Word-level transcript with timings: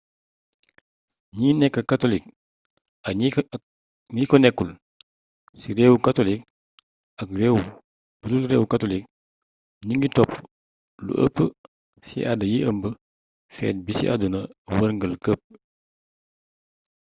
gni 1.35 1.49
nek 1.59 1.75
katolik 1.91 2.23
ak 3.07 3.13
gni 4.11 4.23
ko 4.29 4.35
nekul 4.41 4.69
ci 5.59 5.69
reewu 5.77 5.97
katolik 6.07 6.41
ak 7.21 7.29
reew 7.41 7.57
budul 8.19 8.43
reewu 8.49 8.65
katolik 8.73 9.03
gningui 9.81 10.13
topp 10.15 10.31
lu 11.05 11.13
eepp 11.23 11.37
ci 12.05 12.17
aada 12.29 12.45
yi 12.51 12.59
ëmb 12.69 12.83
feet 13.55 13.77
bi 13.85 13.91
ci 13.97 14.05
àdduna 14.13 14.39
werngeul 14.79 15.15
kep 15.23 15.41